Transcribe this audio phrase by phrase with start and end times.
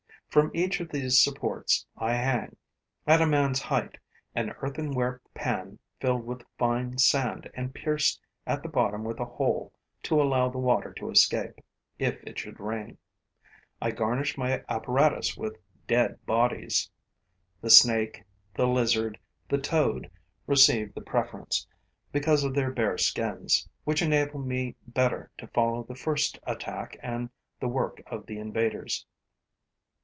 [0.29, 2.55] From each of these supports, I hang,
[3.05, 3.97] at a man's height,
[4.33, 9.73] an earthenware pan filled with fine sand and pierced at the bottom with a hole
[10.03, 11.59] to allow the water to escape,
[11.99, 12.97] if it should rain.
[13.81, 16.89] I garnish my apparatus with dead bodies.
[17.59, 18.23] The snake,
[18.53, 20.09] the lizard, the toad
[20.47, 21.67] receive the preference,
[22.13, 27.29] because of their bare skins, which enable me better to follow the first attack and
[27.59, 29.05] the work of the invaders.